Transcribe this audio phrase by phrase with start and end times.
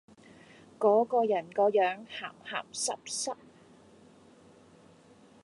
[0.79, 3.35] 果個人個樣鹹鹹濕濕